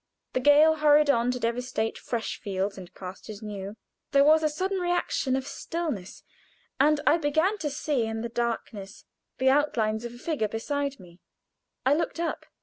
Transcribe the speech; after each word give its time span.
The 0.33 0.39
gale 0.39 0.77
hurried 0.77 1.11
on 1.11 1.29
to 1.29 1.39
devastate 1.39 1.95
fresh 1.99 2.39
fields 2.39 2.75
and 2.75 2.91
pastures 2.95 3.43
new. 3.43 3.77
There 4.13 4.23
was 4.23 4.41
a 4.41 4.49
sudden 4.49 4.79
reaction 4.79 5.35
of 5.35 5.45
stillness, 5.45 6.23
and 6.79 6.99
I 7.05 7.17
began 7.17 7.59
to 7.59 7.69
see 7.69 8.07
in 8.07 8.21
the 8.21 8.29
darkness 8.29 9.05
the 9.37 9.51
outlines 9.51 10.03
of 10.03 10.15
a 10.15 10.17
figure 10.17 10.47
beside 10.47 10.99
me. 10.99 11.19
I 11.85 11.93
looked 11.93 12.19
up. 12.19 12.47